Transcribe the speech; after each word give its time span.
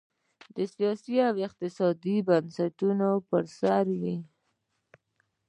د 0.55 0.57
سیاسي 0.73 1.15
او 1.27 1.35
اقتصادي 1.47 2.15
بنسټونو 2.27 3.09
پر 3.29 3.43
سر 3.57 3.85
وې. 4.01 4.17